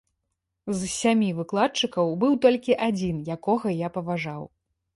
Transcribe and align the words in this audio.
З 0.79 0.89
сямі 0.93 1.27
выкладчыкаў 1.41 2.09
быў 2.25 2.33
толькі 2.47 2.79
адзін, 2.89 3.23
якога 3.39 3.77
я 3.85 3.95
паважаў. 3.99 4.43